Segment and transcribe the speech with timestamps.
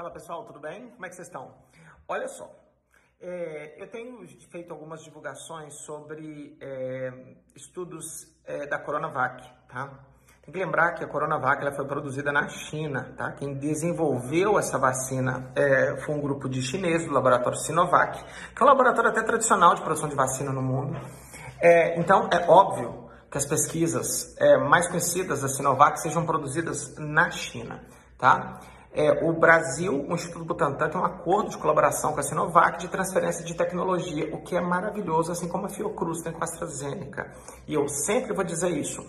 [0.00, 0.88] Fala pessoal, tudo bem?
[0.92, 1.52] Como é que vocês estão?
[2.08, 2.50] Olha só,
[3.20, 7.12] é, eu tenho feito algumas divulgações sobre é,
[7.54, 9.90] estudos é, da Coronavac, tá?
[10.40, 13.32] Tem que lembrar que a Coronavac ela foi produzida na China, tá?
[13.32, 18.24] Quem desenvolveu essa vacina é, foi um grupo de chineses do laboratório Sinovac,
[18.54, 20.98] que é um laboratório até tradicional de produção de vacina no mundo.
[21.60, 27.30] É, então, é óbvio que as pesquisas é, mais conhecidas da Sinovac sejam produzidas na
[27.30, 27.84] China,
[28.16, 28.60] tá?
[28.92, 32.88] É, o Brasil, o Instituto Butantan, tem um acordo de colaboração com a Sinovac de
[32.88, 37.32] transferência de tecnologia, o que é maravilhoso, assim como a Fiocruz tem com a AstraZeneca.
[37.68, 39.06] E eu sempre vou dizer isso.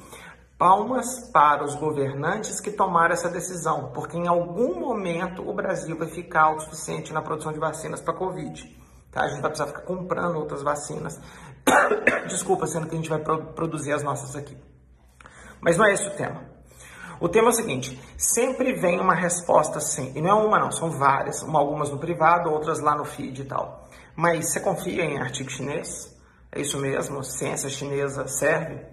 [0.56, 6.08] Palmas para os governantes que tomaram essa decisão, porque em algum momento o Brasil vai
[6.08, 8.80] ficar autossuficiente na produção de vacinas para a Covid.
[9.12, 9.24] Tá?
[9.24, 11.20] A gente vai precisar ficar comprando outras vacinas.
[12.30, 14.56] Desculpa, sendo que a gente vai produzir as nossas aqui.
[15.60, 16.52] Mas não é esse o tema.
[17.22, 20.12] O tema é o seguinte: sempre vem uma resposta sim.
[20.16, 21.44] E não é uma, não, são várias.
[21.44, 23.88] Uma, algumas no privado, outras lá no feed e tal.
[24.16, 26.20] Mas você confia em artigo chinês?
[26.52, 27.24] É isso mesmo?
[27.24, 28.84] Ciência chinesa serve?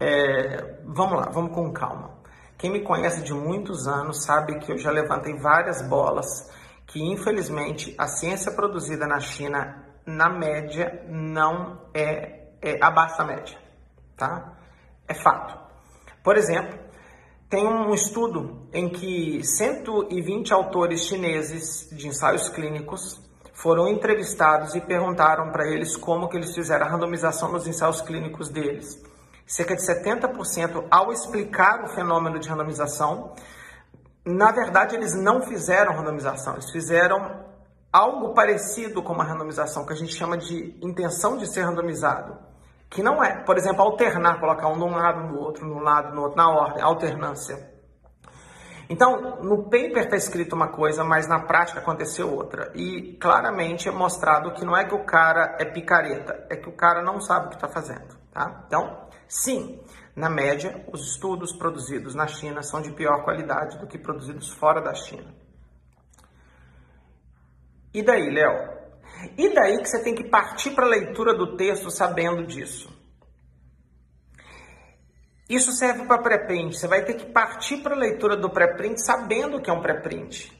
[0.00, 2.16] É, vamos lá, vamos com calma.
[2.56, 6.50] Quem me conhece de muitos anos sabe que eu já levantei várias bolas
[6.86, 13.58] que, infelizmente, a ciência produzida na China, na média, não é, é abaixo da média.
[14.16, 14.56] Tá?
[15.06, 15.58] É fato.
[16.22, 16.85] Por exemplo,
[17.48, 23.20] tem um estudo em que 120 autores chineses de ensaios clínicos
[23.54, 28.48] foram entrevistados e perguntaram para eles como que eles fizeram a randomização nos ensaios clínicos
[28.48, 29.00] deles.
[29.46, 33.32] Cerca de 70% ao explicar o fenômeno de randomização,
[34.24, 37.44] na verdade eles não fizeram randomização, eles fizeram
[37.92, 42.36] algo parecido com uma randomização que a gente chama de intenção de ser randomizado
[42.90, 43.42] que não é.
[43.44, 46.48] Por exemplo, alternar, colocar um de um lado, no outro, no lado, no outro, na
[46.48, 47.74] ordem, alternância.
[48.88, 52.70] Então, no paper está escrito uma coisa, mas na prática aconteceu outra.
[52.74, 56.72] E claramente é mostrado que não é que o cara é picareta, é que o
[56.72, 58.16] cara não sabe o que está fazendo.
[58.32, 58.62] Tá?
[58.66, 59.82] Então, sim,
[60.14, 64.80] na média, os estudos produzidos na China são de pior qualidade do que produzidos fora
[64.80, 65.34] da China.
[67.92, 68.85] E daí, Léo?
[69.36, 72.94] E daí que você tem que partir para a leitura do texto sabendo disso.
[75.48, 76.76] Isso serve para pré-print.
[76.76, 80.52] Você vai ter que partir para a leitura do pré-print sabendo que é um pré-print.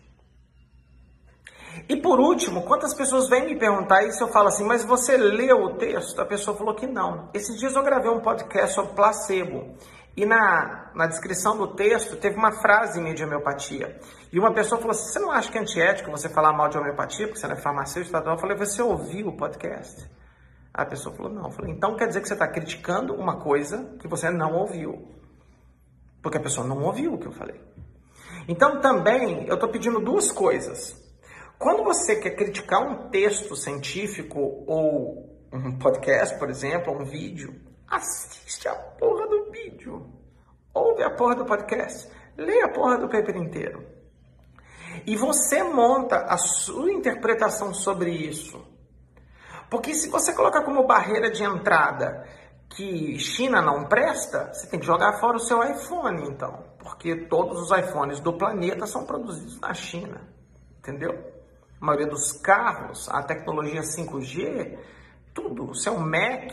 [1.88, 4.22] E por último, quantas pessoas vêm me perguntar isso?
[4.22, 6.20] Eu falo assim, mas você leu o texto?
[6.20, 7.28] A pessoa falou que não.
[7.34, 9.76] Esses dias eu gravei um podcast sobre placebo.
[10.16, 14.00] E na, na descrição do texto teve uma frase em de homeopatia.
[14.32, 16.78] E uma pessoa falou assim: Você não acha que é antiético você falar mal de
[16.78, 18.16] homeopatia, porque você não é farmacêutico?
[18.16, 20.08] Eu falei: Você ouviu o podcast?
[20.72, 21.44] A pessoa falou: Não.
[21.44, 25.06] Eu falei: Então quer dizer que você está criticando uma coisa que você não ouviu.
[26.22, 27.60] Porque a pessoa não ouviu o que eu falei.
[28.48, 30.96] Então também eu estou pedindo duas coisas.
[31.58, 37.54] Quando você quer criticar um texto científico ou um podcast, por exemplo, ou um vídeo,
[37.88, 39.15] assiste a porra
[39.86, 40.10] vídeo.
[40.74, 42.10] Ouve a porra do podcast.
[42.36, 43.86] Lê a porra do paper inteiro.
[45.06, 48.62] E você monta a sua interpretação sobre isso.
[49.70, 52.26] Porque se você colocar como barreira de entrada
[52.68, 56.64] que China não presta, você tem que jogar fora o seu iPhone, então.
[56.78, 60.20] Porque todos os iPhones do planeta são produzidos na China.
[60.78, 61.12] Entendeu?
[61.80, 64.78] A maioria dos carros, a tecnologia 5G,
[65.34, 66.52] tudo, o seu Mac,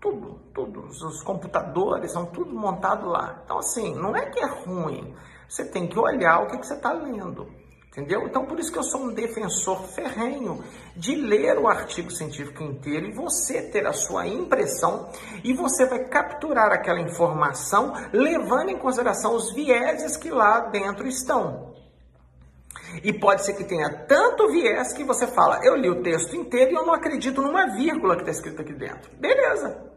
[0.00, 3.42] tudo, tudo, os computadores são tudo montado lá.
[3.44, 5.14] Então, assim, não é que é ruim.
[5.48, 7.46] Você tem que olhar o que, que você está lendo.
[7.90, 8.24] Entendeu?
[8.24, 10.62] Então, por isso que eu sou um defensor ferrenho
[10.96, 15.10] de ler o artigo científico inteiro e você ter a sua impressão
[15.42, 21.69] e você vai capturar aquela informação levando em consideração os vieses que lá dentro estão.
[23.02, 26.72] E pode ser que tenha tanto viés que você fala, eu li o texto inteiro
[26.72, 29.10] e eu não acredito numa vírgula que está escrito aqui dentro.
[29.18, 29.90] Beleza.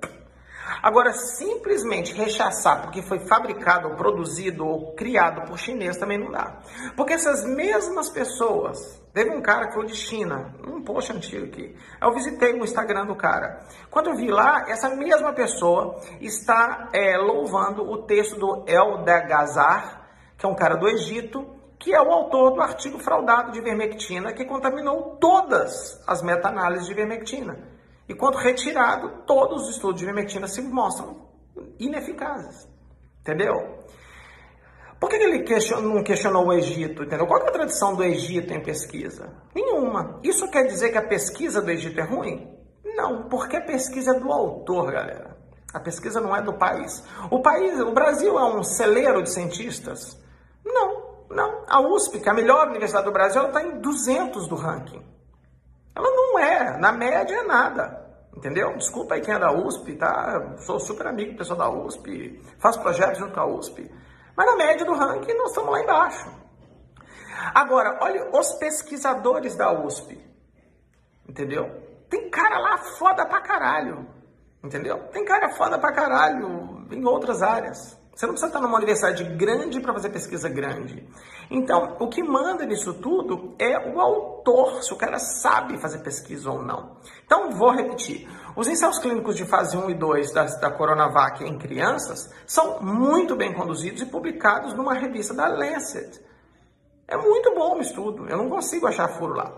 [0.82, 6.60] Agora, simplesmente rechaçar porque foi fabricado, ou produzido ou criado por chinês também não dá.
[6.96, 9.02] Porque essas mesmas pessoas.
[9.14, 11.76] Teve um cara que falou de China, um post antigo aqui.
[12.02, 13.64] Eu visitei o Instagram do cara.
[13.90, 20.10] Quando eu vi lá, essa mesma pessoa está é, louvando o texto do El Dagazar,
[20.36, 21.46] que é um cara do Egito,
[21.84, 26.94] que é o autor do artigo fraudado de vermectina que contaminou todas as meta-análises de
[26.94, 27.60] vermectina.
[28.08, 31.28] E quando retirado, todos os estudos de vermectina se mostram
[31.78, 32.70] ineficazes.
[33.20, 33.84] Entendeu?
[34.98, 37.04] Por que ele questionou, não questionou o Egito?
[37.04, 37.28] Entendeu?
[37.28, 39.34] Qual é a tradição do Egito em pesquisa?
[39.54, 40.22] Nenhuma.
[40.24, 42.50] Isso quer dizer que a pesquisa do Egito é ruim?
[42.96, 45.36] Não, porque a pesquisa é do autor, galera.
[45.74, 47.04] A pesquisa não é do país.
[47.30, 50.23] O país, o Brasil é um celeiro de cientistas?
[51.74, 55.04] A USP, que é a melhor universidade do Brasil, ela está em 200 do ranking.
[55.96, 58.00] Ela não é, na média é nada.
[58.38, 58.78] Entendeu?
[58.78, 60.56] Desculpa aí quem é da USP, tá?
[60.68, 63.92] Sou super amigo do pessoal da USP, faço projetos junto com a USP.
[64.38, 66.32] Mas na média do ranking nós estamos lá embaixo.
[67.56, 70.24] Agora, olha os pesquisadores da USP.
[71.28, 71.72] Entendeu?
[72.08, 74.08] Tem cara lá foda pra caralho.
[74.64, 75.08] Entendeu?
[75.08, 77.98] Tem cara foda pra caralho em outras áreas.
[78.16, 81.04] Você não precisa estar numa universidade grande para fazer pesquisa grande.
[81.50, 86.52] Então, o que manda nisso tudo é o autor, se o cara sabe fazer pesquisa
[86.52, 86.98] ou não.
[87.26, 88.30] Então, vou repetir.
[88.56, 93.36] Os ensaios clínicos de fase 1 e 2 da, da Coronavac em crianças são muito
[93.36, 96.22] bem conduzidos e publicados numa revista da Lancet.
[97.08, 99.52] É muito bom o estudo, eu não consigo achar furo lá.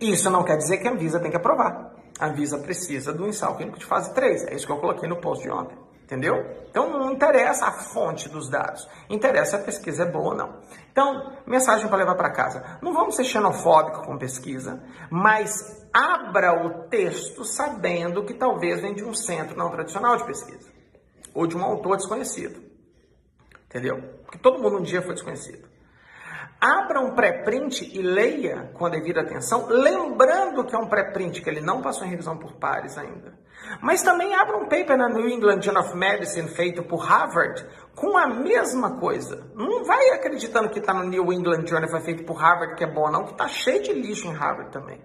[0.00, 1.94] Isso não quer dizer que a Anvisa tem que aprovar.
[2.18, 5.20] A Anvisa precisa do ensaio clínico de fase 3, é isso que eu coloquei no
[5.20, 5.89] post de ontem.
[6.10, 6.44] Entendeu?
[6.68, 10.60] Então não interessa a fonte dos dados, interessa se a pesquisa é boa ou não.
[10.90, 16.88] Então, mensagem para levar para casa: não vamos ser xenofóbicos com pesquisa, mas abra o
[16.88, 20.68] texto sabendo que talvez vem de um centro não tradicional de pesquisa
[21.32, 22.60] ou de um autor desconhecido.
[23.66, 24.02] Entendeu?
[24.24, 25.68] Porque todo mundo um dia foi desconhecido.
[26.60, 31.48] Abra um pré-print e leia com a devida atenção, lembrando que é um pré-print que
[31.48, 33.38] ele não passou em revisão por pares ainda.
[33.80, 38.16] Mas também abra um paper na New England Journal of Medicine feito por Harvard com
[38.16, 39.50] a mesma coisa.
[39.54, 42.86] Não vai acreditando que está no New England Journal foi feito por Harvard que é
[42.86, 45.00] bom, não, que está cheio de lixo em Harvard também.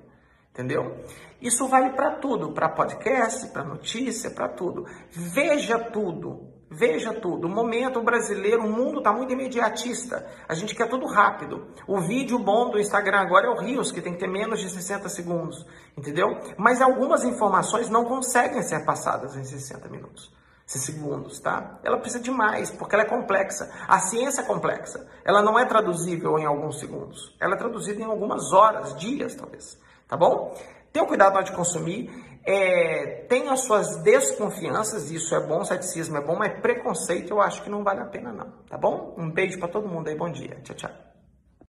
[0.52, 1.04] Entendeu?
[1.42, 4.86] Isso vale para tudo, para podcast, para notícia, para tudo.
[5.10, 6.55] Veja tudo.
[6.78, 7.48] Veja tudo.
[7.48, 10.28] O momento brasileiro, o mundo está muito imediatista.
[10.46, 11.68] A gente quer tudo rápido.
[11.88, 14.70] O vídeo bom do Instagram agora é o Rios, que tem que ter menos de
[14.70, 15.66] 60 segundos.
[15.98, 16.38] Entendeu?
[16.58, 20.34] Mas algumas informações não conseguem ser passadas em 60 minutos.
[20.66, 21.80] Segundos, tá?
[21.82, 23.72] Ela precisa de mais, porque ela é complexa.
[23.88, 25.08] A ciência é complexa.
[25.24, 27.34] Ela não é traduzível em alguns segundos.
[27.40, 29.80] Ela é traduzida em algumas horas, dias, talvez.
[30.10, 30.54] Tá bom?
[30.96, 32.10] Tenha cuidado na hora de consumir.
[32.46, 37.62] É, tem as suas desconfianças, isso é bom, ceticismo é bom, mas preconceito eu acho
[37.64, 39.14] que não vale a pena não, tá bom?
[39.18, 41.15] Um beijo para todo mundo aí, bom dia, tchau, tchau.